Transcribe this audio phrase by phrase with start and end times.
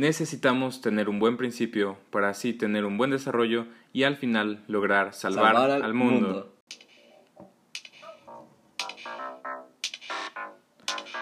[0.00, 5.12] necesitamos tener un buen principio para así tener un buen desarrollo y al final lograr
[5.12, 6.56] salvar, al, mundo.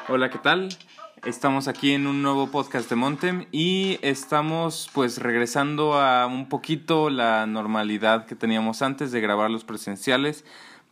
[0.08, 0.68] Hola, ¿qué tal?
[1.24, 7.10] Estamos aquí en un nuevo podcast de Montem y estamos pues regresando a un poquito
[7.10, 10.44] la normalidad que teníamos antes de grabar los presenciales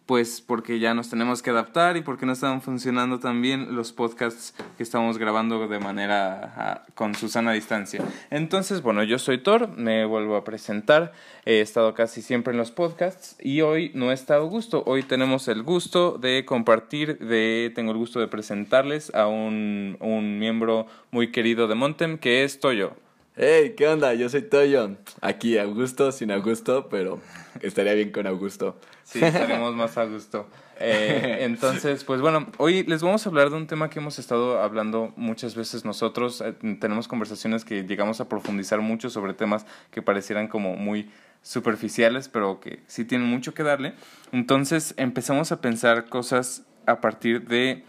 [0.07, 3.93] pues porque ya nos tenemos que adaptar y porque no están funcionando tan bien los
[3.93, 8.03] podcasts que estamos grabando de manera ah, con Susana a distancia.
[8.31, 11.13] Entonces, bueno, yo soy Thor, me vuelvo a presentar,
[11.45, 15.49] he estado casi siempre en los podcasts y hoy no he estado gusto, hoy tenemos
[15.49, 21.33] el gusto de compartir, de, tengo el gusto de presentarles a un, un miembro muy
[21.33, 23.06] querido de Montem que es Toyo.
[23.39, 24.15] Hey, ¿qué onda?
[24.15, 24.97] Yo soy Toyo.
[25.21, 27.21] Aquí Augusto, sin Augusto, pero
[27.61, 28.81] estaría bien con Augusto.
[29.05, 30.49] Sí, estaremos más a gusto.
[30.81, 34.63] Eh, entonces, pues bueno, hoy les vamos a hablar de un tema que hemos estado
[34.63, 36.41] hablando muchas veces nosotros.
[36.41, 41.11] Eh, tenemos conversaciones que llegamos a profundizar mucho sobre temas que parecieran como muy
[41.43, 43.93] superficiales, pero que sí tienen mucho que darle.
[44.33, 47.85] Entonces empezamos a pensar cosas a partir de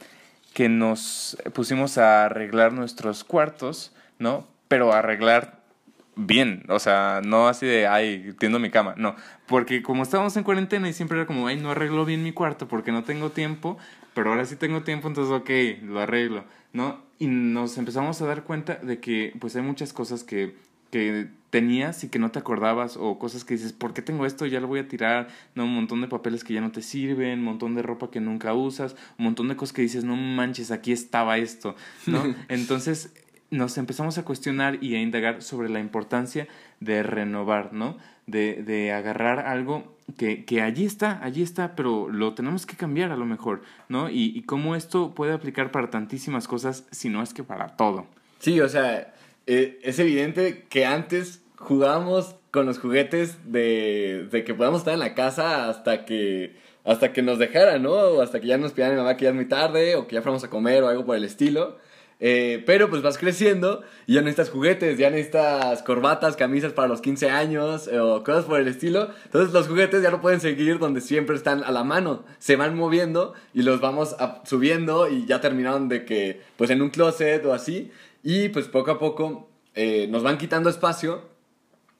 [0.54, 4.57] que nos pusimos a arreglar nuestros cuartos, ¿no?
[4.68, 5.58] Pero arreglar
[6.18, 9.16] bien, o sea, no así de, ay, tiendo mi cama, no,
[9.46, 12.68] porque como estábamos en cuarentena y siempre era como, ay, no arreglo bien mi cuarto
[12.68, 13.78] porque no tengo tiempo,
[14.14, 17.06] pero ahora sí tengo tiempo, entonces, ok, lo arreglo, ¿no?
[17.20, 20.56] Y nos empezamos a dar cuenta de que, pues, hay muchas cosas que,
[20.90, 24.48] que tenías y que no te acordabas, o cosas que dices, ¿por qué tengo esto?
[24.48, 25.66] Ya lo voy a tirar, ¿no?
[25.66, 28.54] Un montón de papeles que ya no te sirven, un montón de ropa que nunca
[28.54, 31.76] usas, un montón de cosas que dices, no manches, aquí estaba esto,
[32.08, 32.24] ¿no?
[32.50, 33.14] Entonces,
[33.50, 36.48] nos empezamos a cuestionar y a indagar sobre la importancia
[36.80, 37.98] de renovar, ¿no?
[38.26, 43.12] De, de agarrar algo que, que, allí está, allí está, pero lo tenemos que cambiar
[43.12, 44.10] a lo mejor, ¿no?
[44.10, 48.06] Y, y cómo esto puede aplicar para tantísimas cosas, si no es que para todo.
[48.40, 49.14] Sí, o sea,
[49.48, 55.00] eh, es evidente que antes jugábamos con los juguetes de, de que podamos estar en
[55.00, 57.92] la casa hasta que hasta que nos dejaran, ¿no?
[57.92, 60.22] O hasta que ya nos pidieran mamá que ya es muy tarde o que ya
[60.22, 61.78] fuéramos a comer o algo por el estilo.
[62.20, 67.00] Eh, pero pues vas creciendo y ya necesitas juguetes, ya necesitas corbatas, camisas para los
[67.00, 69.10] 15 años eh, o cosas por el estilo.
[69.26, 72.26] Entonces los juguetes ya no pueden seguir donde siempre están a la mano.
[72.40, 76.90] Se van moviendo y los vamos subiendo y ya terminaron de que pues en un
[76.90, 77.92] closet o así.
[78.24, 81.22] Y pues poco a poco eh, nos van quitando espacio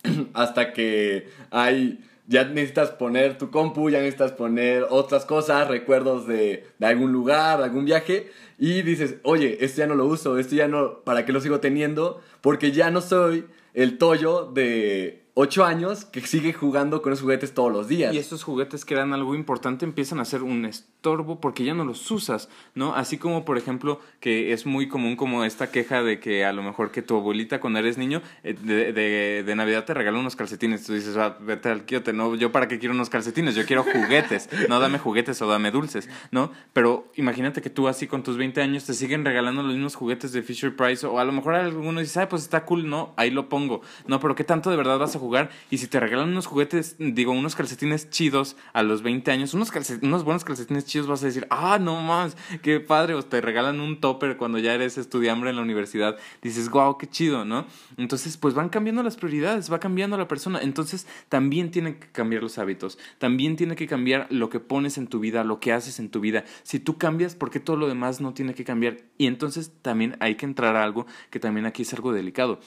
[0.34, 6.66] hasta que hay ya necesitas poner tu compu, ya necesitas poner otras cosas, recuerdos de,
[6.78, 8.30] de, algún lugar, algún viaje,
[8.60, 11.60] y dices, oye, este ya no lo uso, este ya no, ¿para qué lo sigo
[11.60, 12.22] teniendo?
[12.42, 17.54] Porque ya no soy el Toyo de ocho años que sigue jugando con esos juguetes
[17.54, 18.12] todos los días.
[18.12, 21.86] Y esos juguetes que eran algo importante empiezan a ser un estorbo porque ya no
[21.86, 22.96] los usas, ¿no?
[22.96, 26.64] Así como, por ejemplo, que es muy común como esta queja de que a lo
[26.64, 30.36] mejor que tu abuelita cuando eres niño eh, de, de, de Navidad te regala unos
[30.36, 30.84] calcetines.
[30.84, 32.34] Tú dices, ah, vete al quiote, ¿no?
[32.34, 36.10] Yo para qué quiero unos calcetines, yo quiero juguetes, no dame juguetes o dame dulces,
[36.32, 36.52] ¿no?
[36.74, 40.32] Pero imagínate que tú así con tus 20 años te siguen regalando los mismos juguetes
[40.32, 43.30] de Fisher Price o a lo mejor alguno dice, ay, pues está cool, no, ahí
[43.30, 43.82] lo pongo.
[44.08, 45.27] No, pero ¿qué tanto de verdad vas a jugar
[45.70, 49.72] y si te regalan unos juguetes, digo, unos calcetines chidos a los 20 años, unos,
[50.02, 53.80] unos buenos calcetines chidos vas a decir, ah, no más, qué padre, o te regalan
[53.80, 57.66] un topper cuando ya eres estudiante en la universidad, dices, wow, qué chido, ¿no?
[57.98, 62.42] Entonces, pues van cambiando las prioridades, va cambiando la persona, entonces también tienen que cambiar
[62.42, 66.00] los hábitos, también tiene que cambiar lo que pones en tu vida, lo que haces
[66.00, 66.46] en tu vida.
[66.64, 68.98] Si tú cambias, ¿por qué todo lo demás no tiene que cambiar?
[69.18, 72.60] Y entonces también hay que entrar a algo que también aquí es algo delicado.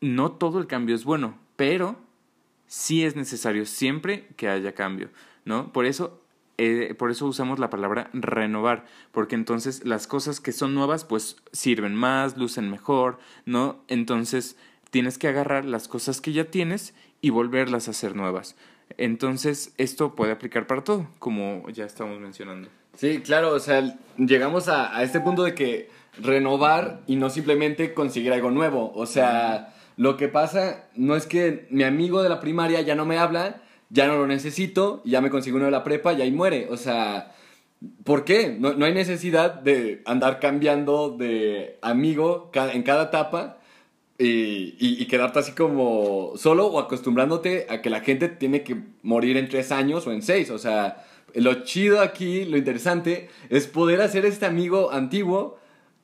[0.00, 1.96] No todo el cambio es bueno, pero
[2.68, 5.10] sí es necesario siempre que haya cambio,
[5.44, 5.72] ¿no?
[5.72, 6.22] Por eso,
[6.56, 11.36] eh, por eso usamos la palabra renovar, porque entonces las cosas que son nuevas pues
[11.50, 13.82] sirven más, lucen mejor, ¿no?
[13.88, 14.56] Entonces
[14.90, 18.54] tienes que agarrar las cosas que ya tienes y volverlas a hacer nuevas.
[18.96, 22.68] Entonces, esto puede aplicar para todo, como ya estamos mencionando.
[22.94, 25.90] Sí, claro, o sea, llegamos a, a este punto de que
[26.20, 29.74] renovar y no simplemente conseguir algo nuevo, o sea...
[29.98, 33.62] Lo que pasa no es que mi amigo de la primaria ya no me habla,
[33.90, 36.68] ya no lo necesito, ya me consigo uno de la prepa y ahí muere.
[36.70, 37.34] O sea,
[38.04, 38.56] ¿por qué?
[38.56, 43.58] No, no hay necesidad de andar cambiando de amigo en cada etapa
[44.18, 49.36] y, y, quedarte así como solo o acostumbrándote a que la gente tiene que morir
[49.36, 50.50] en tres años o en seis.
[50.50, 55.58] O sea, lo chido aquí, lo interesante, es poder hacer este amigo antiguo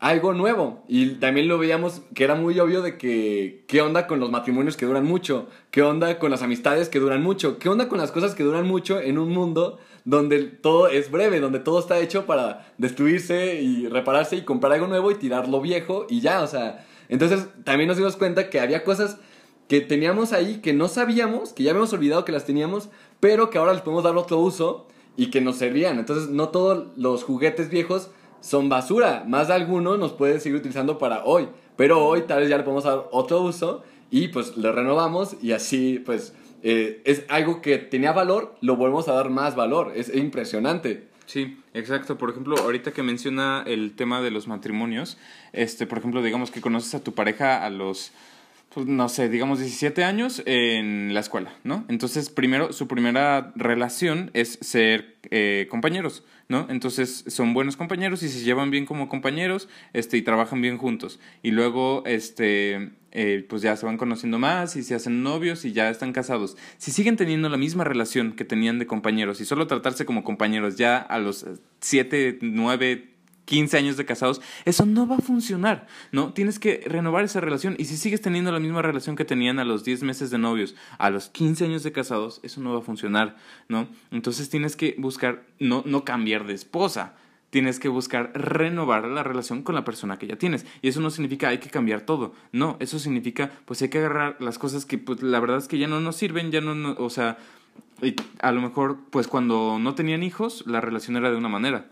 [0.04, 0.84] algo nuevo.
[0.86, 4.76] Y también lo veíamos que era muy obvio de que qué onda con los matrimonios
[4.76, 8.12] que duran mucho, qué onda con las amistades que duran mucho, qué onda con las
[8.12, 12.26] cosas que duran mucho en un mundo donde todo es breve, donde todo está hecho
[12.26, 16.46] para destruirse y repararse y comprar algo nuevo y tirar lo viejo y ya, o
[16.46, 19.16] sea, Entonces también nos dimos cuenta que había cosas
[19.68, 22.90] que teníamos ahí que no sabíamos, que ya habíamos olvidado que las teníamos,
[23.20, 24.86] pero que ahora les podemos dar otro uso
[25.16, 25.98] y que nos servían.
[25.98, 28.10] Entonces no todos los juguetes viejos
[28.44, 32.50] son basura, más de algunos nos puede seguir utilizando para hoy, pero hoy tal vez
[32.50, 37.24] ya le podemos dar otro uso y pues lo renovamos y así pues eh, es
[37.30, 41.08] algo que tenía valor, lo volvemos a dar más valor, es impresionante.
[41.24, 42.18] Sí, exacto.
[42.18, 45.16] Por ejemplo, ahorita que menciona el tema de los matrimonios,
[45.54, 48.12] este, por ejemplo, digamos que conoces a tu pareja a los
[48.74, 51.84] pues, no sé, digamos 17 años en la escuela, ¿no?
[51.88, 56.66] Entonces, primero, su primera relación es ser eh, compañeros, ¿no?
[56.68, 61.20] Entonces, son buenos compañeros y se llevan bien como compañeros, este, y trabajan bien juntos.
[61.42, 65.72] Y luego, este, eh, pues ya se van conociendo más y se hacen novios y
[65.72, 66.56] ya están casados.
[66.78, 70.76] Si siguen teniendo la misma relación que tenían de compañeros y solo tratarse como compañeros
[70.76, 71.46] ya a los
[71.80, 73.13] 7, 9,
[73.44, 76.32] 15 años de casados, eso no va a funcionar, ¿no?
[76.32, 79.64] Tienes que renovar esa relación y si sigues teniendo la misma relación que tenían a
[79.64, 82.82] los 10 meses de novios, a los 15 años de casados, eso no va a
[82.82, 83.36] funcionar,
[83.68, 83.88] ¿no?
[84.10, 87.14] Entonces tienes que buscar no, no cambiar de esposa,
[87.50, 90.66] tienes que buscar renovar la relación con la persona que ya tienes.
[90.82, 94.36] Y eso no significa hay que cambiar todo, no, eso significa pues hay que agarrar
[94.40, 96.96] las cosas que pues la verdad es que ya no nos sirven, ya no, no
[96.98, 97.38] o sea,
[98.40, 101.86] a lo mejor pues cuando no tenían hijos la relación era de una manera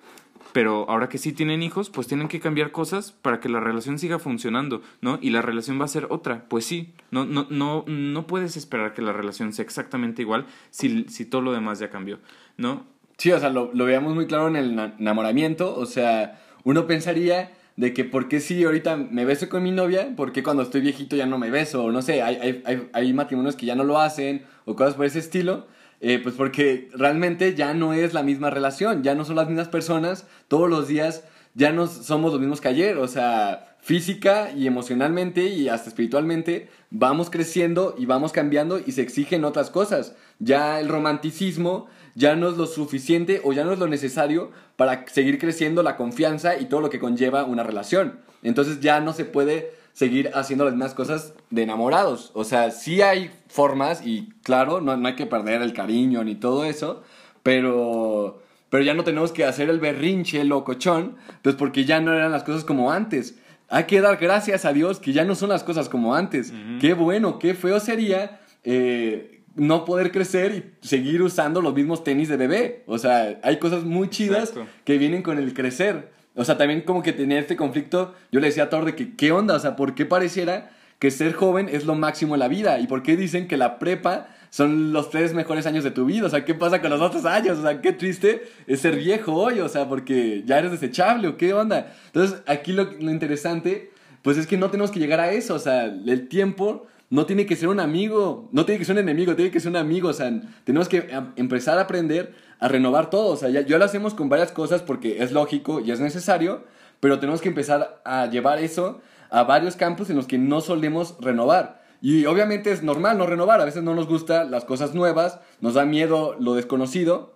[0.52, 3.98] pero ahora que sí tienen hijos, pues tienen que cambiar cosas para que la relación
[3.98, 5.18] siga funcionando, ¿no?
[5.22, 8.92] Y la relación va a ser otra, pues sí, no, no, no, no puedes esperar
[8.92, 12.18] que la relación sea exactamente igual si, si todo lo demás ya cambió,
[12.56, 12.84] ¿no?
[13.16, 17.52] Sí, o sea, lo, lo veíamos muy claro en el enamoramiento, o sea, uno pensaría
[17.76, 20.82] de que por qué si ahorita me beso con mi novia, por qué cuando estoy
[20.82, 23.74] viejito ya no me beso, o no sé, hay, hay, hay, hay matrimonios que ya
[23.74, 25.66] no lo hacen, o cosas por ese estilo,
[26.04, 29.68] eh, pues porque realmente ya no es la misma relación, ya no son las mismas
[29.68, 31.22] personas, todos los días
[31.54, 36.68] ya no somos los mismos que ayer, o sea, física y emocionalmente y hasta espiritualmente
[36.90, 40.16] vamos creciendo y vamos cambiando y se exigen otras cosas.
[40.40, 45.06] Ya el romanticismo ya no es lo suficiente o ya no es lo necesario para
[45.06, 48.18] seguir creciendo la confianza y todo lo que conlleva una relación.
[48.42, 52.30] Entonces ya no se puede seguir haciendo las mismas cosas de enamorados.
[52.34, 56.34] O sea, sí hay formas y claro, no, no hay que perder el cariño ni
[56.34, 57.02] todo eso,
[57.42, 62.12] pero, pero ya no tenemos que hacer el berrinche, el locochón, pues porque ya no
[62.14, 63.36] eran las cosas como antes.
[63.68, 66.52] Hay que dar gracias a Dios que ya no son las cosas como antes.
[66.78, 72.28] Qué bueno, qué feo sería eh, no poder crecer y seguir usando los mismos tenis
[72.28, 72.84] de bebé.
[72.86, 74.52] O sea, hay cosas muy chidas
[74.84, 76.10] que vienen con el crecer.
[76.34, 79.32] O sea, también como que tenía este conflicto, yo le decía a Thor que, ¿qué
[79.32, 79.54] onda?
[79.54, 82.78] O sea, ¿por qué pareciera que ser joven es lo máximo en la vida?
[82.78, 86.26] ¿Y por qué dicen que la prepa son los tres mejores años de tu vida?
[86.26, 87.58] O sea, ¿qué pasa con los otros años?
[87.58, 91.36] O sea, qué triste es ser viejo hoy, o sea, porque ya eres desechable o
[91.36, 91.92] qué onda.
[92.06, 93.90] Entonces, aquí lo, lo interesante,
[94.22, 97.44] pues es que no tenemos que llegar a eso, o sea, el tiempo no tiene
[97.44, 100.08] que ser un amigo, no tiene que ser un enemigo, tiene que ser un amigo,
[100.08, 100.32] o sea,
[100.64, 103.32] tenemos que empezar a aprender a renovar todo.
[103.32, 106.62] O sea, ya, ya lo hacemos con varias cosas porque es lógico y es necesario,
[107.00, 109.00] pero tenemos que empezar a llevar eso
[109.30, 111.82] a varios campos en los que no solemos renovar.
[112.00, 115.74] Y obviamente es normal no renovar, a veces no nos gustan las cosas nuevas, nos
[115.74, 117.34] da miedo lo desconocido,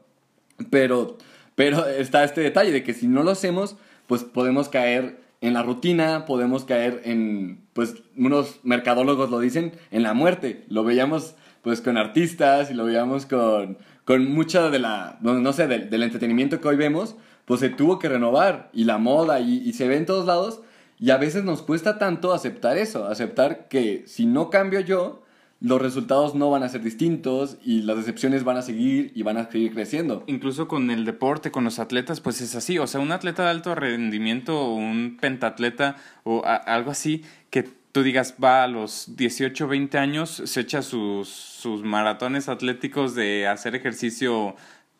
[0.71, 1.19] pero,
[1.57, 3.77] pero está este detalle de que si no lo hacemos,
[4.07, 10.05] pues podemos caer en la rutina, podemos caer en, pues unos mercadólogos lo dicen, en
[10.05, 10.65] la muerte.
[10.69, 15.67] Lo veíamos pues con artistas y lo veíamos con, con mucha de la, no, sé,
[15.67, 19.89] del, entretenimiento que hoy vemos, pues se tuvo que renovar y la moda y, se
[19.89, 20.63] ve en todos lados
[20.99, 25.23] y a veces nos cuesta tanto aceptar eso, aceptar que si no cambio yo,
[25.61, 29.39] los resultados no van a ser distintos y las decepciones van a seguir y van
[29.39, 30.23] a seguir creciendo.
[30.29, 32.79] Incluso con el deporte, con los atletas, pues es así.
[32.79, 37.65] O sea, un atleta de alto rendimiento o un pentatleta o algo así que
[37.97, 43.47] tú digas, va a los 18, 20 años, se echa sus, sus maratones atléticos de
[43.47, 44.55] hacer ejercicio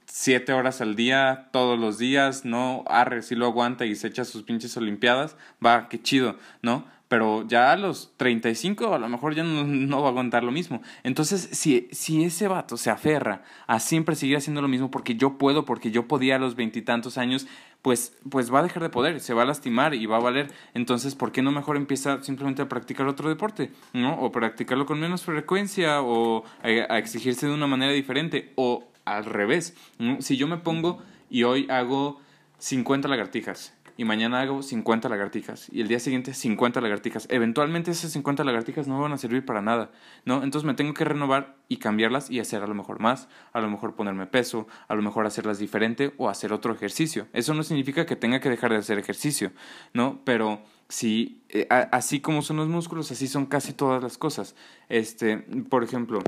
[0.07, 2.85] siete horas al día, todos los días, ¿no?
[2.87, 6.87] Arre, si lo aguanta y se echa sus pinches olimpiadas, va, qué chido, ¿no?
[7.09, 10.81] Pero ya a los 35 a lo mejor ya no, va a aguantar lo mismo.
[11.05, 15.37] Entonces, si, si ese vato se aferra a siempre seguir haciendo lo mismo porque yo
[15.37, 17.47] puedo, porque yo podía a los veintitantos años,
[17.87, 20.51] pues, pues va a dejar de poder, se va a lastimar y va a valer.
[20.75, 23.71] Entonces, ¿por qué no mejor empieza simplemente a practicar otro deporte?
[23.93, 24.19] ¿No?
[24.19, 29.77] O practicarlo con menos frecuencia o a, exigirse de una manera diferente o al revés.
[30.19, 31.01] Si yo me pongo
[31.31, 32.21] y hoy hago
[32.59, 37.27] 50 lagartijas y mañana hago 50 lagartijas y el día siguiente 50 lagartijas.
[37.31, 39.91] Eventualmente esas 50 lagartijas no van a servir para nada,
[40.25, 40.43] ¿no?
[40.43, 43.69] Entonces me tengo que renovar y cambiarlas y hacer a lo mejor más, a lo
[43.69, 47.27] mejor ponerme peso, a lo mejor hacerlas diferente o hacer otro ejercicio.
[47.33, 49.53] Eso no significa que tenga que dejar de hacer ejercicio,
[49.95, 50.21] ¿no?
[50.25, 54.55] Pero si eh, así como son los músculos, así son casi todas las cosas.
[54.89, 55.39] Este,
[55.69, 56.21] por ejemplo,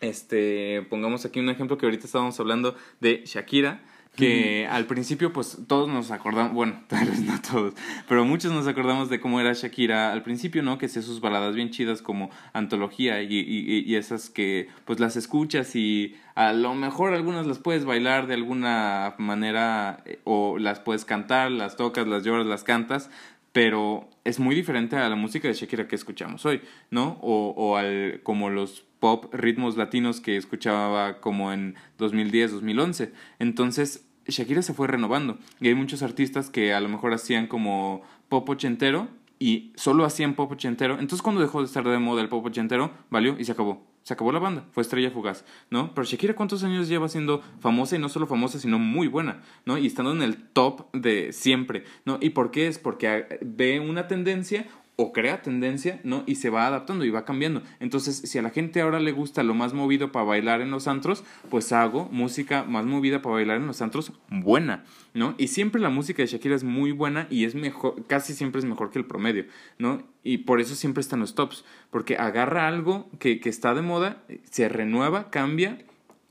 [0.00, 3.82] este, pongamos aquí un ejemplo que ahorita estábamos hablando de Shakira,
[4.18, 7.74] que al principio pues todos nos acordamos, bueno, tal vez no todos,
[8.08, 10.76] pero muchos nos acordamos de cómo era Shakira al principio, ¿no?
[10.76, 15.16] Que hacía sus baladas bien chidas como antología y, y, y, esas que pues las
[15.16, 20.80] escuchas y a lo mejor algunas las puedes bailar de alguna manera eh, o las
[20.80, 23.10] puedes cantar, las tocas, las lloras, las cantas,
[23.52, 26.60] pero es muy diferente a la música de Shakira que escuchamos hoy,
[26.90, 27.18] ¿no?
[27.22, 33.12] O, o al, como los pop ritmos latinos que escuchaba como en 2010, 2011.
[33.38, 38.02] Entonces, Shakira se fue renovando y hay muchos artistas que a lo mejor hacían como
[38.28, 39.08] pop ochentero
[39.38, 40.94] y solo hacían pop ochentero.
[40.94, 43.86] Entonces cuando dejó de estar de moda el pop ochentero, valió y se acabó.
[44.02, 45.94] Se acabó la banda, fue estrella fugaz, ¿no?
[45.94, 49.76] Pero Shakira cuántos años lleva siendo famosa y no solo famosa, sino muy buena, ¿no?
[49.76, 52.16] Y estando en el top de siempre, ¿no?
[52.20, 52.78] ¿Y por qué es?
[52.78, 54.66] Porque ve una tendencia
[55.00, 56.24] o crea tendencia, ¿no?
[56.26, 57.62] Y se va adaptando y va cambiando.
[57.78, 60.88] Entonces, si a la gente ahora le gusta lo más movido para bailar en los
[60.88, 65.36] antros, pues hago música más movida para bailar en los antros buena, ¿no?
[65.38, 68.64] Y siempre la música de Shakira es muy buena y es mejor, casi siempre es
[68.64, 69.46] mejor que el promedio,
[69.78, 70.02] ¿no?
[70.24, 74.24] Y por eso siempre están los tops, porque agarra algo que, que está de moda,
[74.50, 75.78] se renueva, cambia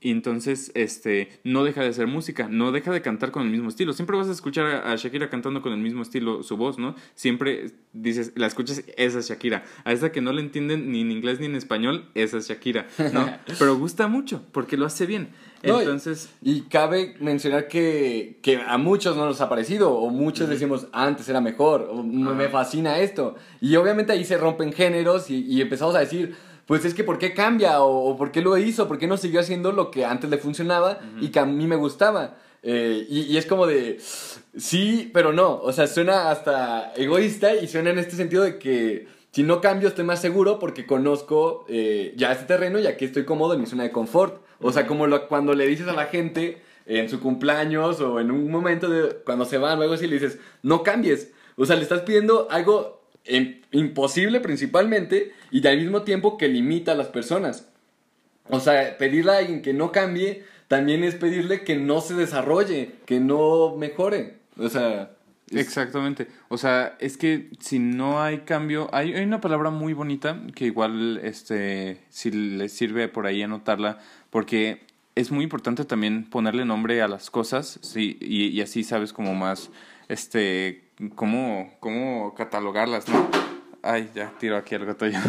[0.08, 3.68] y entonces, este, no deja de hacer música, no deja de cantar con el mismo
[3.68, 3.92] estilo.
[3.92, 6.96] Siempre vas a escuchar a Shakira cantando con el mismo estilo su voz, ¿no?
[7.14, 9.66] Siempre dices, la escuchas, esa es Shakira.
[9.84, 12.88] A esa que no le entienden ni en inglés ni en español, esa es Shakira,
[13.12, 13.30] ¿no?
[13.60, 15.28] Pero gusta mucho porque lo hace bien.
[15.62, 16.30] Entonces.
[16.42, 21.28] y, cabe mencionar que, que, a muchos no nos ha parecido, o muchos decimos, antes
[21.28, 23.36] era mejor, o me fascina esto.
[23.60, 26.34] Y obviamente ahí se rompen géneros y, y empezamos a decir
[26.68, 27.82] pues es que ¿por qué cambia?
[27.82, 28.88] O, ¿por qué lo hizo?
[28.88, 31.78] ¿Por qué no siguió haciendo lo que antes le funcionaba y que a mí me
[31.78, 32.36] gustaba?
[32.62, 34.00] Eh, y, es como de,
[34.58, 35.62] sí, pero no.
[35.62, 39.88] O sea, suena hasta egoísta y suena en este sentido de que si no cambio
[39.88, 43.66] estoy más seguro porque conozco eh, ya este terreno y aquí estoy cómodo en mi
[43.66, 44.42] zona de confort.
[44.60, 48.32] O sea, como lo, cuando le dices a la gente en su cumpleaños o en
[48.32, 51.32] un momento de cuando se van luego así le dices, no cambies.
[51.56, 52.97] O sea, le estás pidiendo algo
[53.72, 57.68] imposible principalmente y al mismo tiempo que limita a las personas.
[58.50, 62.92] O sea, pedirle a alguien que no cambie también es pedirle que no se desarrolle,
[63.06, 64.36] que no mejore.
[64.58, 65.12] O sea...
[65.52, 66.28] Exactamente.
[66.50, 70.66] O sea, es que si no hay cambio, hay, hay, una palabra muy bonita que
[70.66, 74.82] igual, este, si les sirve por ahí anotarla, porque
[75.16, 79.36] es muy importante también ponerle nombre a las cosas, sí, y, y así sabes como
[79.36, 79.70] más,
[80.10, 80.84] este,
[81.16, 83.30] cómo, cómo catalogarlas, ¿no?
[83.84, 85.20] Ay, ya tiro aquí el gato yo.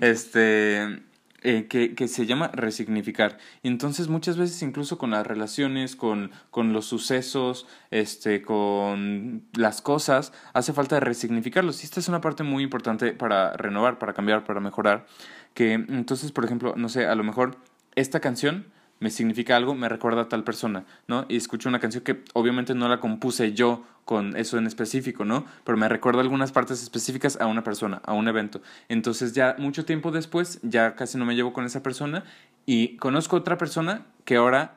[0.00, 1.02] este,
[1.42, 3.38] eh, que, que, se llama resignificar.
[3.62, 10.32] Entonces muchas veces incluso con las relaciones, con, con los sucesos, este, con las cosas,
[10.54, 11.82] hace falta resignificarlos.
[11.82, 15.06] Y esta es una parte muy importante para renovar, para cambiar, para mejorar.
[15.54, 17.56] Que entonces, por ejemplo, no sé, a lo mejor
[17.94, 18.66] esta canción
[18.98, 21.26] me significa algo, me recuerda a tal persona, ¿no?
[21.28, 25.44] Y escucho una canción que obviamente no la compuse yo con eso en específico, ¿no?
[25.64, 28.62] Pero me recuerda algunas partes específicas a una persona, a un evento.
[28.88, 32.24] Entonces ya mucho tiempo después, ya casi no me llevo con esa persona
[32.64, 34.76] y conozco otra persona que ahora,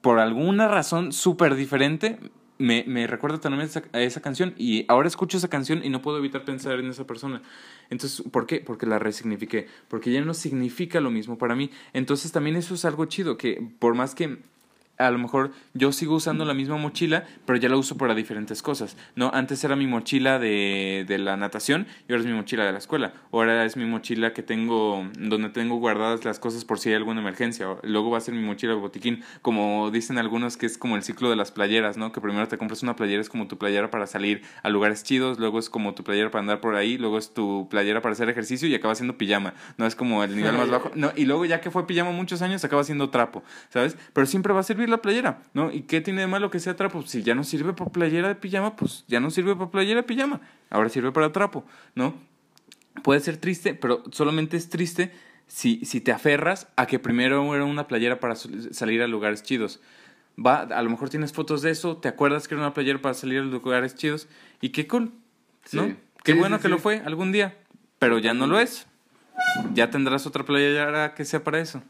[0.00, 2.18] por alguna razón súper diferente,
[2.62, 6.18] me, me recuerda también a esa, canción y ahora escucho esa canción y no puedo
[6.18, 7.42] evitar pensar en esa persona.
[7.90, 8.60] Entonces, ¿por qué?
[8.60, 11.70] Porque la resignifiqué, porque ya no significa lo mismo para mí.
[11.92, 14.38] Entonces también eso es algo chido, que por más que
[14.98, 18.62] a lo mejor yo sigo usando la misma mochila, pero ya la uso para diferentes
[18.62, 18.96] cosas.
[19.16, 22.72] No, antes era mi mochila de, de la natación y ahora es mi mochila de
[22.72, 23.12] la escuela.
[23.32, 27.20] Ahora es mi mochila que tengo, donde tengo guardadas las cosas por si hay alguna
[27.20, 27.66] emergencia.
[27.82, 31.02] Luego va a ser mi mochila de botiquín, como dicen algunos que es como el
[31.02, 32.12] ciclo de las playeras, ¿no?
[32.12, 35.38] Que primero te compras una playera, es como tu playera para salir a lugares chidos,
[35.38, 38.28] luego es como tu playera para andar por ahí, luego es tu playera para hacer
[38.28, 39.54] ejercicio y acaba siendo pijama.
[39.76, 40.90] No es como el nivel más bajo.
[40.94, 43.96] No, y luego ya que fue pijama muchos años, acaba siendo trapo, ¿sabes?
[44.12, 45.70] Pero siempre va a servir la playera, ¿no?
[45.70, 47.02] ¿Y qué tiene de malo que sea trapo?
[47.02, 50.02] Si ya no sirve para playera de pijama, pues ya no sirve para playera de
[50.02, 52.14] pijama, ahora sirve para trapo, ¿no?
[53.02, 55.12] Puede ser triste, pero solamente es triste
[55.46, 59.80] si, si te aferras a que primero era una playera para salir a lugares chidos.
[60.38, 63.14] Va, a lo mejor tienes fotos de eso, te acuerdas que era una playera para
[63.14, 64.28] salir a lugares chidos,
[64.60, 65.12] y qué cool,
[65.72, 65.94] ¿no?
[66.24, 67.56] Qué bueno que lo fue algún día,
[67.98, 68.86] pero ya no lo es.
[69.74, 71.82] Ya tendrás otra playera que sea para eso.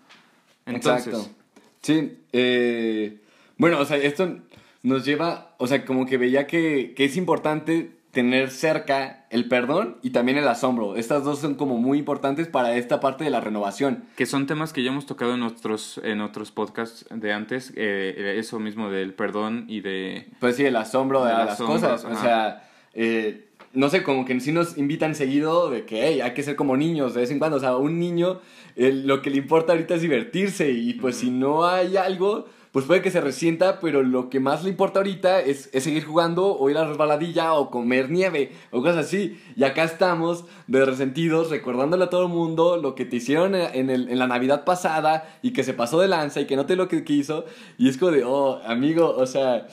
[0.65, 1.42] Entonces, Exacto.
[1.83, 3.19] Sí, eh,
[3.59, 4.39] bueno, o sea, esto
[4.83, 9.97] nos lleva, o sea, como que veía que, que es importante tener cerca el perdón
[10.03, 10.97] y también el asombro.
[10.97, 14.05] Estas dos son como muy importantes para esta parte de la renovación.
[14.17, 18.35] Que son temas que ya hemos tocado en otros, en otros podcasts de antes, eh,
[18.39, 20.29] eso mismo del perdón y de...
[20.41, 22.05] Pues sí, el asombro de, las cosas.
[22.05, 26.35] O sea, eh, no sé, como que sí nos invitan seguido de que hey, hay
[26.35, 27.57] que ser como niños de vez en cuando.
[27.57, 28.41] O sea, un niño
[28.77, 33.03] lo que le importa ahorita es divertirse y pues si no hay algo pues puede
[33.03, 36.79] que se resienta, pero lo que más le importa ahorita es, seguir jugando o ir
[36.79, 39.39] a la resbaladilla o comer nieve o cosas así.
[39.57, 43.91] Y acá estamos de resentidos recordándole a todo el mundo lo que te hicieron en,
[43.91, 46.89] en la Navidad pasada y que se pasó de lanza y que no te lo
[46.89, 47.45] que quiso.
[47.77, 49.69] Y es como de, oh, amigo, o sea...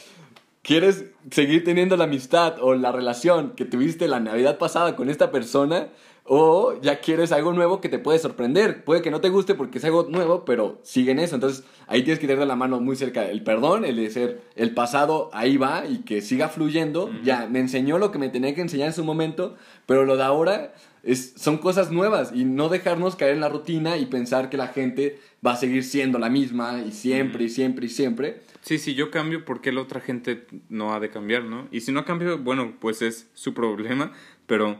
[0.62, 5.32] ¿Quieres seguir teniendo la amistad o la relación que tuviste la Navidad pasada con esta
[5.32, 5.88] persona?
[6.32, 8.84] O ya quieres algo nuevo que te puede sorprender.
[8.84, 11.34] Puede que no te guste porque es algo nuevo, pero sigue en eso.
[11.34, 13.28] Entonces ahí tienes que tener la mano muy cerca.
[13.28, 17.10] El perdón, el de ser el pasado, ahí va y que siga fluyendo.
[17.24, 19.56] Ya me enseñó lo que me tenía que enseñar en su momento,
[19.88, 23.98] pero lo de ahora es, son cosas nuevas y no dejarnos caer en la rutina
[23.98, 27.88] y pensar que la gente va a seguir siendo la misma y siempre y siempre
[27.88, 28.42] y siempre.
[28.62, 31.68] Sí, si yo cambio, ¿por qué la otra gente no ha de cambiar, no?
[31.72, 34.12] Y si no cambio, bueno, pues es su problema,
[34.46, 34.78] pero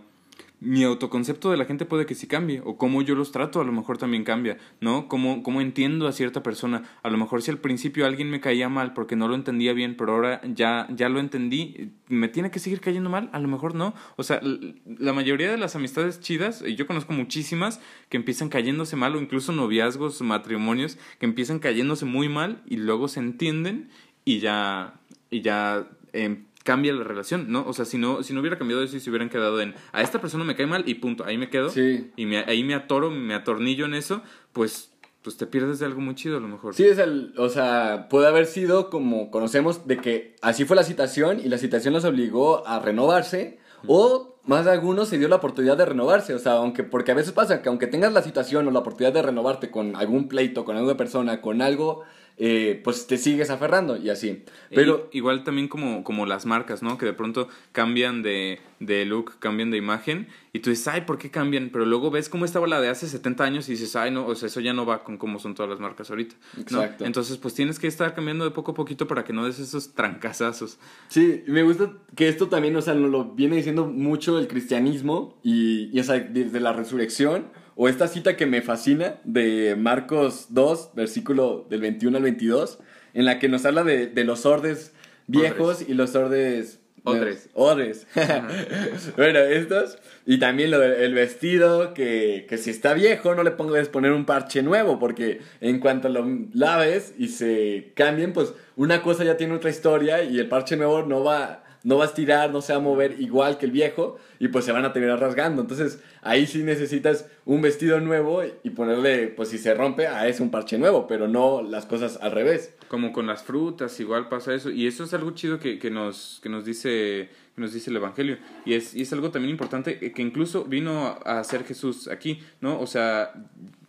[0.62, 3.64] mi autoconcepto de la gente puede que sí cambie, o cómo yo los trato a
[3.64, 5.08] lo mejor también cambia, ¿no?
[5.08, 6.84] Cómo, cómo entiendo a cierta persona.
[7.02, 9.96] A lo mejor si al principio alguien me caía mal porque no lo entendía bien,
[9.96, 13.30] pero ahora ya, ya lo entendí, ¿me tiene que seguir cayendo mal?
[13.32, 13.94] A lo mejor no.
[14.18, 18.96] O sea, la mayoría de las amistades chidas, y yo conozco muchísimas que empiezan cayéndose
[18.96, 23.90] mal, o incluso noviazgos, matrimonios, que empiezan cayéndose muy mal y luego se entienden
[24.26, 25.00] y ya,
[25.30, 27.66] y ya em, cambia la relación, ¿no?
[27.68, 30.02] O sea, si no, si no hubiera cambiado eso y se hubieran quedado en a
[30.02, 31.70] esta persona me cae mal y punto, ahí me quedo.
[31.70, 32.12] Sí.
[32.16, 34.22] Y me, ahí me atoro, me atornillo en eso,
[34.54, 36.74] pues pues te pierdes de algo muy chido a lo mejor.
[36.74, 40.84] Sí, es el, o sea, puede haber sido como conocemos de que así fue la
[40.84, 45.36] situación y la situación los obligó a renovarse o más de algunos se dio la
[45.36, 48.68] oportunidad de renovarse, o sea, aunque porque a veces pasa que aunque tengas la situación
[48.68, 52.04] o la oportunidad de renovarte con algún pleito, con alguna persona, con algo
[52.42, 54.46] eh, pues te sigues aferrando y así.
[54.74, 56.98] Pero igual también como, como las marcas, ¿no?
[56.98, 61.18] Que de pronto cambian de, de look, cambian de imagen y tú dices, ay, ¿por
[61.18, 61.70] qué cambian?
[61.70, 64.36] Pero luego ves cómo estaba la de hace 70 años y dices, ay, no, o
[64.36, 66.36] sea, eso ya no va con cómo son todas las marcas ahorita.
[66.58, 67.04] Exacto.
[67.04, 69.94] Entonces, pues tienes que estar cambiando de poco a poquito para que no des esos
[69.94, 70.80] trancazazos.
[71.10, 75.38] Sí, me gusta que esto también, o sea, nos lo viene diciendo mucho el cristianismo
[75.44, 77.48] y, y o sea, desde la resurrección
[77.82, 82.78] o esta cita que me fascina de Marcos 2, versículo del 21 al 22,
[83.14, 84.92] en la que nos habla de, de los ordes
[85.28, 86.82] viejos y los ordes...
[87.06, 87.50] Odres.
[87.54, 88.06] Odres.
[89.16, 89.98] bueno, estos.
[90.26, 94.26] Y también lo del vestido, que, que, si está viejo no le pongas poner un
[94.26, 99.56] parche nuevo, porque en cuanto lo laves y se cambien, pues una cosa ya tiene
[99.56, 102.80] otra historia y el parche nuevo no va no va a estirar, no se va
[102.80, 105.62] a mover igual que el viejo y pues se van a terminar rasgando.
[105.62, 110.44] Entonces ahí sí necesitas un vestido nuevo y ponerle, pues si se rompe, a ese
[110.44, 112.74] un parche nuevo, pero no las cosas al revés.
[112.88, 114.72] Como con las frutas, igual pasa eso.
[114.72, 118.38] Y eso es algo chido que, que nos, que nos dice nos dice el Evangelio.
[118.66, 122.80] Y es, y es algo también importante que incluso vino a hacer Jesús aquí, ¿no?
[122.80, 123.34] O sea,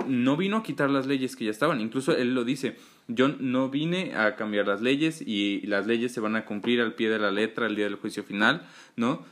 [0.07, 2.77] no vino a quitar las leyes que ya estaban, incluso él lo dice,
[3.15, 6.95] yo no vine a cambiar las leyes y las leyes se van a cumplir al
[6.95, 9.25] pie de la letra el día del juicio final, ¿no?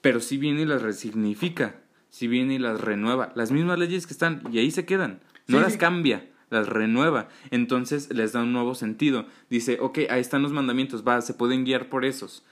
[0.00, 4.12] Pero sí viene y las resignifica, sí viene y las renueva, las mismas leyes que
[4.12, 7.28] están y ahí se quedan, no las cambia las renueva.
[7.50, 9.26] Entonces les da un nuevo sentido.
[9.50, 12.44] Dice, ok, ahí están los mandamientos, va, se pueden guiar por esos.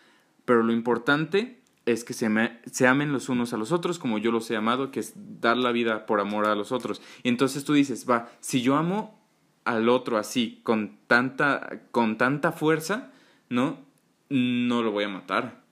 [0.44, 2.28] Pero lo importante es que se,
[2.70, 5.56] se, amen los unos a los otros como yo los he amado, que es dar
[5.56, 7.00] la vida por amor a los otros.
[7.22, 9.23] Y entonces tú dices, va, si yo amo
[9.64, 13.10] al otro así, con tanta, con tanta fuerza,
[13.48, 13.78] ¿no?
[14.28, 15.64] No lo voy a matar.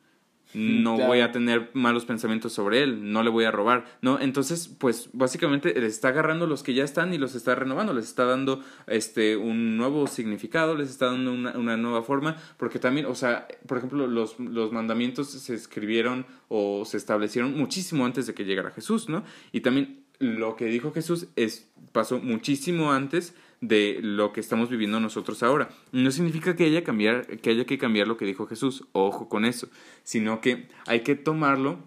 [0.55, 4.21] No voy a tener malos pensamientos sobre él, no le voy a robar, ¿no?
[4.21, 8.05] Entonces, pues básicamente les está agarrando los que ya están y los está renovando, les
[8.05, 13.07] está dando este un nuevo significado, les está dando una, una nueva forma, porque también,
[13.07, 18.35] o sea, por ejemplo, los, los mandamientos se escribieron o se establecieron muchísimo antes de
[18.35, 19.25] que llegara Jesús, ¿no?
[19.53, 25.01] Y también lo que dijo Jesús es, pasó muchísimo antes de lo que estamos viviendo
[25.01, 25.69] nosotros ahora.
[25.91, 29.45] No significa que haya, cambiar, que haya que cambiar lo que dijo Jesús, ojo con
[29.45, 29.69] eso,
[30.05, 31.79] sino que hay que tomarlo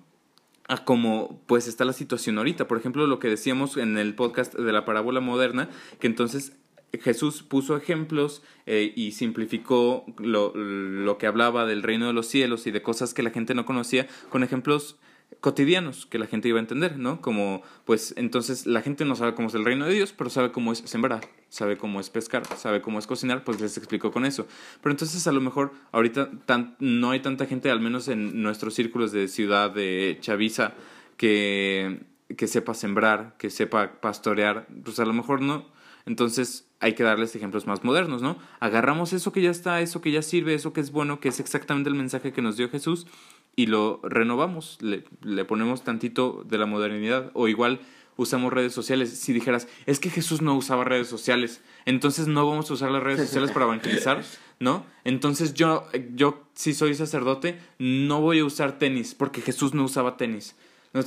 [0.67, 2.67] a como pues está la situación ahorita.
[2.67, 5.69] Por ejemplo, lo que decíamos en el podcast de la parábola moderna,
[5.99, 6.53] que entonces
[7.01, 12.67] Jesús puso ejemplos eh, y simplificó lo, lo, que hablaba del reino de los cielos
[12.67, 14.97] y de cosas que la gente no conocía con ejemplos
[15.45, 17.21] cotidianos que la gente iba a entender, ¿no?
[17.21, 20.51] Como, pues entonces la gente no sabe cómo es el reino de Dios, pero sabe
[20.51, 24.25] cómo es sembrar, sabe cómo es pescar, sabe cómo es cocinar, pues les explicó con
[24.25, 24.47] eso.
[24.81, 28.73] Pero entonces a lo mejor ahorita tan, no hay tanta gente, al menos en nuestros
[28.73, 30.73] círculos de ciudad de Chaviza,
[31.15, 32.01] que,
[32.35, 35.73] que sepa sembrar, que sepa pastorear, pues a lo mejor no.
[36.07, 38.37] Entonces hay que darles ejemplos más modernos, ¿no?
[38.59, 41.39] Agarramos eso que ya está, eso que ya sirve, eso que es bueno, que es
[41.39, 43.07] exactamente el mensaje que nos dio Jesús
[43.55, 47.79] y lo renovamos, le, le, ponemos tantito de la modernidad o igual
[48.17, 49.09] usamos redes sociales.
[49.17, 53.03] Si dijeras, es que Jesús no usaba redes sociales, entonces no vamos a usar las
[53.03, 54.23] redes sociales para evangelizar,
[54.59, 54.85] ¿no?
[55.03, 60.17] Entonces yo, yo si soy sacerdote, no voy a usar tenis porque Jesús no usaba
[60.17, 60.55] tenis.
[60.93, 61.01] No,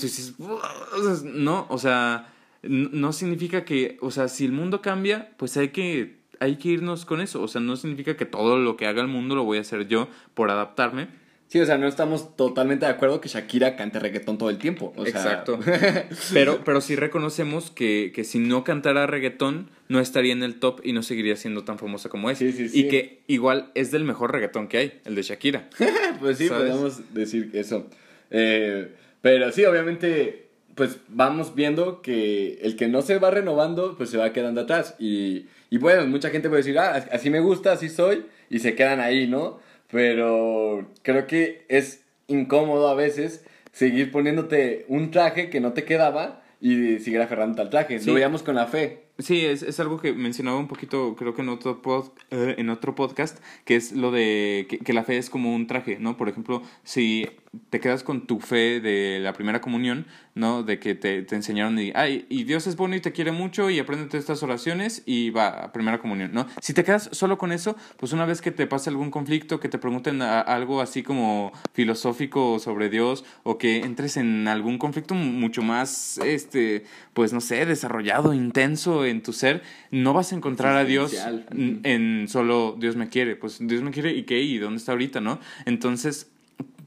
[1.24, 2.32] no o sea,
[2.62, 7.06] no significa que, o sea, si el mundo cambia, pues hay que, hay que irnos
[7.06, 7.40] con eso.
[7.42, 9.88] O sea, no significa que todo lo que haga el mundo lo voy a hacer
[9.88, 11.08] yo por adaptarme
[11.48, 14.92] Sí, o sea, no estamos totalmente de acuerdo que Shakira cante reggaetón todo el tiempo.
[14.98, 15.58] Exacto.
[16.34, 20.80] pero, pero sí reconocemos que, que si no cantara reggaetón, no estaría en el top
[20.84, 22.36] y no seguiría siendo tan famosa como es.
[22.36, 22.80] Sí, sí, sí.
[22.80, 25.70] Y que igual es del mejor reggaetón que hay, el de Shakira.
[26.20, 27.86] pues sí, podemos decir eso.
[28.30, 34.10] Eh, pero sí, obviamente, pues vamos viendo que el que no se va renovando, pues
[34.10, 34.96] se va quedando atrás.
[34.98, 38.74] Y, y bueno, mucha gente puede decir, ah, así me gusta, así soy, y se
[38.74, 39.66] quedan ahí, ¿no?
[39.90, 46.42] Pero creo que es incómodo a veces seguir poniéndote un traje que no te quedaba
[46.60, 48.00] y seguir aferrándote al traje.
[48.04, 49.04] Lo veíamos con la fe.
[49.18, 52.70] Sí, es, es algo que mencionaba un poquito, creo que en otro, pod, eh, en
[52.70, 56.16] otro podcast, que es lo de que, que, la fe es como un traje, ¿no?
[56.16, 57.26] Por ejemplo, si
[57.70, 60.62] te quedas con tu fe de la primera comunión, ¿no?
[60.62, 63.70] De que te, te enseñaron y, ay, y Dios es bueno y te quiere mucho
[63.70, 66.46] y apréndete estas oraciones y va a primera comunión, ¿no?
[66.60, 69.68] Si te quedas solo con eso, pues una vez que te pase algún conflicto, que
[69.68, 75.62] te pregunten algo así como filosófico sobre Dios o que entres en algún conflicto mucho
[75.62, 76.84] más, este,
[77.14, 81.14] pues no sé, desarrollado, intenso en tu ser, no vas a encontrar a Dios
[81.52, 85.20] en solo Dios me quiere, pues Dios me quiere y qué, y dónde está ahorita,
[85.20, 85.40] ¿no?
[85.64, 86.30] Entonces,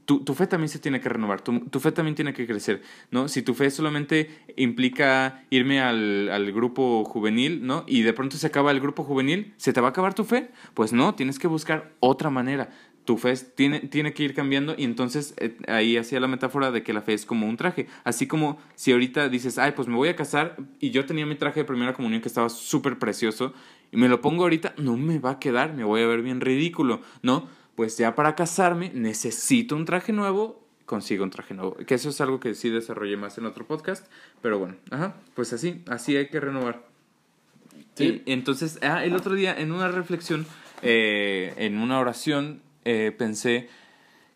[0.04, 2.82] tu, tu, fe también se tiene que renovar, tu, tu, fe también tiene que crecer,
[3.10, 3.28] ¿no?
[3.28, 7.84] Si tu fe solamente implica irme al, al, grupo juvenil, ¿no?
[7.86, 10.50] Y de pronto se acaba el grupo juvenil, ¿se te va a acabar tu fe?
[10.74, 12.70] Pues no, tienes que buscar otra manera.
[13.04, 16.84] Tu fe tiene, tiene que ir cambiando y entonces eh, ahí hacía la metáfora de
[16.84, 17.88] que la fe es como un traje.
[18.04, 21.34] Así como si ahorita dices, ay, pues me voy a casar y yo tenía mi
[21.34, 23.54] traje de primera comunión que estaba súper precioso
[23.90, 26.40] y me lo pongo ahorita, no me va a quedar, me voy a ver bien
[26.40, 27.48] ridículo, ¿no?
[27.74, 31.74] Pues ya para casarme necesito un traje nuevo, consigo un traje nuevo.
[31.74, 34.06] Que eso es algo que sí desarrollé más en otro podcast,
[34.40, 36.84] pero bueno, ajá, pues así, así hay que renovar.
[37.94, 38.22] Sí.
[38.26, 40.46] Y, entonces, ah, el otro día en una reflexión,
[40.82, 43.68] eh, en una oración, eh, pensé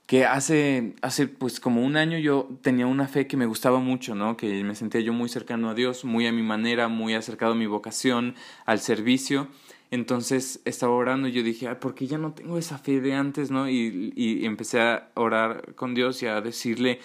[0.07, 4.15] que hace, hace pues como un año yo tenía una fe que me gustaba mucho,
[4.15, 4.37] ¿no?
[4.37, 7.57] Que me sentía yo muy cercano a Dios, muy a mi manera, muy acercado a
[7.57, 9.49] mi vocación, al servicio.
[9.91, 13.15] Entonces estaba orando y yo dije, Ay, ¿por qué ya no tengo esa fe de
[13.15, 13.69] antes, no?
[13.69, 17.01] Y, y empecé a orar con Dios y a decirle,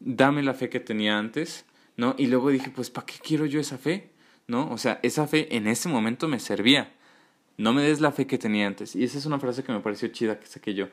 [0.00, 1.64] dame la fe que tenía antes,
[1.96, 2.14] ¿no?
[2.18, 4.10] Y luego dije, pues, ¿para qué quiero yo esa fe?
[4.46, 4.70] ¿No?
[4.70, 6.92] O sea, esa fe en ese momento me servía.
[7.56, 8.94] No me des la fe que tenía antes.
[8.94, 10.88] Y esa es una frase que me pareció chida que saqué yo.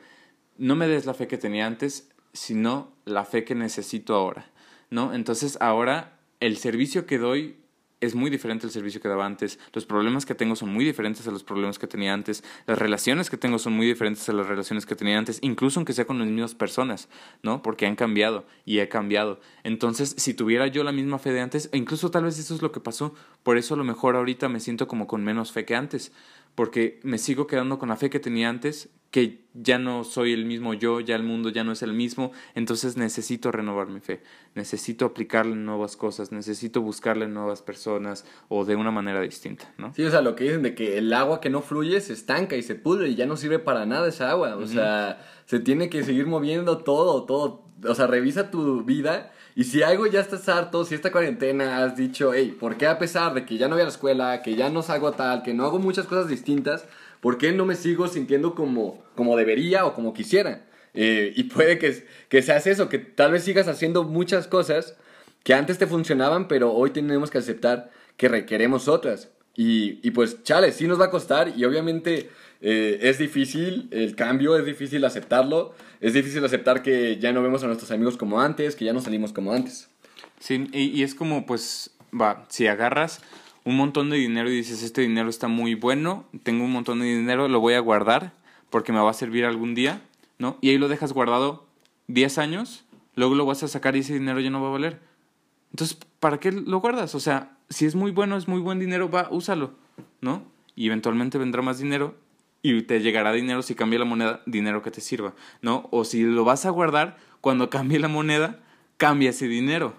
[0.56, 4.50] No me des la fe que tenía antes, sino la fe que necesito ahora,
[4.90, 5.12] ¿no?
[5.12, 7.56] Entonces ahora el servicio que doy
[8.02, 11.26] es muy diferente el servicio que daba antes, los problemas que tengo son muy diferentes
[11.26, 14.46] a los problemas que tenía antes, las relaciones que tengo son muy diferentes a las
[14.46, 17.08] relaciones que tenía antes, incluso aunque sea con las mismas personas,
[17.42, 17.62] ¿no?
[17.62, 19.40] Porque han cambiado y he cambiado.
[19.62, 22.60] Entonces, si tuviera yo la misma fe de antes, e incluso tal vez eso es
[22.60, 25.64] lo que pasó, por eso a lo mejor ahorita me siento como con menos fe
[25.64, 26.12] que antes,
[26.54, 30.46] porque me sigo quedando con la fe que tenía antes, que ya no soy el
[30.46, 34.22] mismo yo, ya el mundo ya no es el mismo, entonces necesito renovar mi fe,
[34.54, 39.92] necesito aplicarle nuevas cosas, necesito buscarle nuevas personas o de una manera distinta, ¿no?
[39.94, 42.56] Sí, o sea, lo que dicen de que el agua que no fluye se estanca
[42.56, 45.90] y se pudre y ya no sirve para nada esa agua, o sea, se tiene
[45.90, 50.48] que seguir moviendo todo, todo, o sea, revisa tu vida y si algo ya estás
[50.48, 53.74] harto, si esta cuarentena has dicho, hey, ¿por qué a pesar de que ya no
[53.74, 56.86] voy a la escuela, que ya no salgo tal, que no hago muchas cosas distintas,
[57.22, 60.66] ¿por qué no me sigo sintiendo como, como debería o como quisiera?
[60.92, 64.96] Eh, y puede que, que seas eso, que tal vez sigas haciendo muchas cosas
[65.44, 69.30] que antes te funcionaban, pero hoy tenemos que aceptar que requeremos otras.
[69.54, 72.28] Y, y pues, chale, sí nos va a costar y obviamente
[72.60, 77.62] eh, es difícil el cambio, es difícil aceptarlo, es difícil aceptar que ya no vemos
[77.62, 79.88] a nuestros amigos como antes, que ya no salimos como antes.
[80.40, 83.20] Sí, y, y es como, pues, va, si agarras
[83.64, 87.06] un montón de dinero y dices, este dinero está muy bueno, tengo un montón de
[87.06, 88.32] dinero, lo voy a guardar
[88.70, 90.02] porque me va a servir algún día,
[90.38, 90.58] ¿no?
[90.60, 91.66] Y ahí lo dejas guardado
[92.08, 95.00] 10 años luego lo vas a sacar y ese dinero ya no va a valer.
[95.70, 97.14] Entonces, ¿para qué lo guardas?
[97.14, 99.72] O sea, si es muy bueno, es muy buen dinero, va, úsalo,
[100.20, 100.42] ¿no?
[100.74, 102.14] Y eventualmente vendrá más dinero
[102.62, 105.88] y te llegará dinero si cambia la moneda, dinero que te sirva, ¿no?
[105.90, 108.60] O si lo vas a guardar, cuando cambie la moneda,
[108.96, 109.94] cambia ese dinero,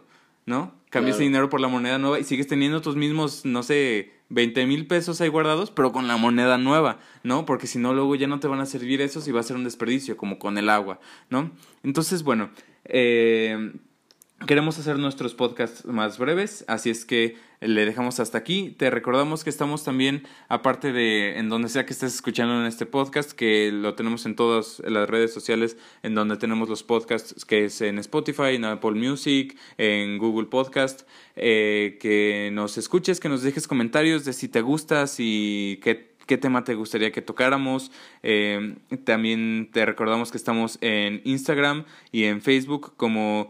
[0.46, 0.74] ¿no?
[0.94, 1.28] Cambia ese Claro.
[1.30, 5.22] dinero por la moneda nueva y sigues teniendo tus mismos, no sé, 20 mil pesos
[5.22, 7.48] ahí guardados, pero con la moneda nueva, ¿no?
[7.48, 9.56] Porque si no, luego ya no te van a servir esos y va a ser
[9.56, 11.00] un desperdicio, como con el agua,
[11.32, 11.50] ¿no?
[11.82, 12.52] Entonces, bueno,
[12.86, 13.74] eh,
[14.48, 18.76] Queremos hacer nuestros podcasts más breves, así es que le dejamos hasta aquí.
[18.78, 22.86] Te recordamos que estamos también, aparte de en donde sea que estés escuchando en este
[22.86, 27.66] podcast, que lo tenemos en todas las redes sociales, en donde tenemos los podcasts, que
[27.66, 33.44] es en Spotify, en Apple Music, en Google Podcast, eh, que nos escuches, que nos
[33.44, 37.92] dejes comentarios de si te gusta, si qué tema te gustaría que tocáramos.
[38.24, 38.76] Eh,
[39.06, 43.50] también te recordamos que estamos en Instagram y en Facebook como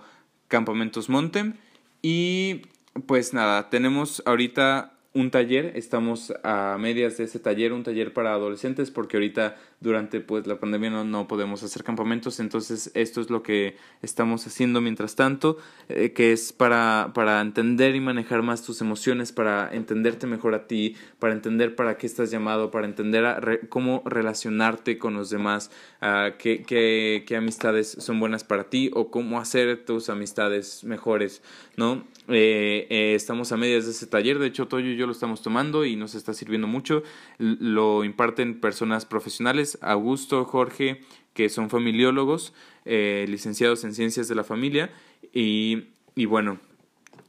[0.54, 1.56] Campamentos Montem.
[2.04, 2.62] Y
[3.08, 8.34] pues nada, tenemos ahorita un taller, estamos a medias de ese taller, un taller para
[8.34, 13.30] adolescentes, porque ahorita durante pues la pandemia no, no podemos hacer campamentos, entonces esto es
[13.30, 15.58] lo que estamos haciendo mientras tanto,
[15.89, 20.65] eh, que es para, para entender y manejar más tus emociones, para entenderte mejor a
[20.67, 25.30] ti, para entender para qué estás llamado, para entender a re- cómo relacionarte con los
[25.30, 25.69] demás,
[26.02, 31.41] ah, qué, qué, qué amistades son buenas para ti o cómo hacer tus amistades mejores,
[31.76, 32.06] ¿no?
[32.30, 35.41] Eh, eh, estamos a medias de ese taller, de hecho Toyo y yo lo estamos
[35.41, 37.04] tomando y nos está sirviendo mucho.
[37.38, 41.02] Lo imparten personas profesionales, Augusto, Jorge,
[41.34, 42.54] que son familiólogos,
[42.86, 44.92] eh, licenciados en ciencias de la familia
[45.34, 46.60] y, y bueno,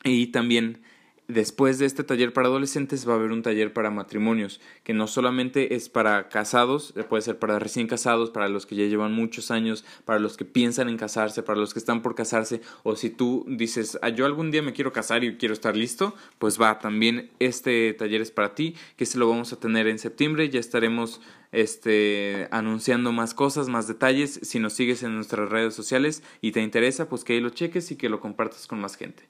[0.05, 0.83] y también
[1.29, 5.07] después de este taller para adolescentes va a haber un taller para matrimonios, que no
[5.07, 9.13] solamente es para casados, eh, puede ser para recién casados, para los que ya llevan
[9.13, 12.97] muchos años, para los que piensan en casarse, para los que están por casarse, o
[12.97, 16.61] si tú dices, ah, yo algún día me quiero casar y quiero estar listo, pues
[16.61, 20.51] va, también este taller es para ti, que se lo vamos a tener en septiembre,
[20.51, 21.21] ya estaremos
[21.53, 26.61] este anunciando más cosas, más detalles, si nos sigues en nuestras redes sociales y te
[26.61, 29.25] interesa, pues que ahí lo cheques y que lo compartas con más gente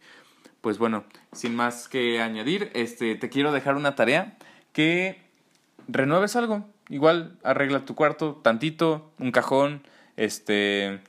[0.64, 4.38] pues bueno, sin más que añadir, este, te quiero dejar una tarea
[4.72, 5.20] que
[5.88, 6.64] renueves algo.
[6.88, 9.82] Igual arregla tu cuarto tantito, un cajón,
[10.16, 11.00] este,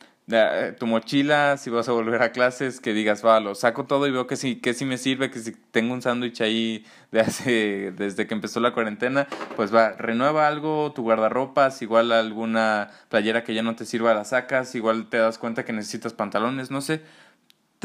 [0.77, 4.11] tu mochila, si vas a volver a clases, que digas, va, lo saco todo y
[4.11, 7.93] veo que sí, que sí me sirve, que si tengo un sándwich ahí de hace,
[7.95, 13.53] desde que empezó la cuarentena, pues va, renueva algo, tu guardarropas, igual alguna playera que
[13.53, 17.03] ya no te sirva la sacas, igual te das cuenta que necesitas pantalones, no sé,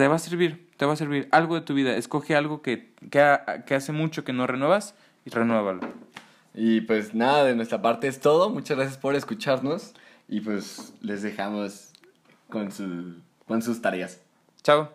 [0.01, 1.95] te va a servir, te va a servir algo de tu vida.
[1.95, 4.95] Escoge algo que, que, ha- que hace mucho que no renuevas
[5.27, 5.81] y renuévalo.
[6.55, 8.49] Y pues nada, de nuestra parte es todo.
[8.49, 9.93] Muchas gracias por escucharnos.
[10.27, 11.93] Y pues les dejamos
[12.49, 14.21] con, su, con sus tareas.
[14.63, 14.91] Chao.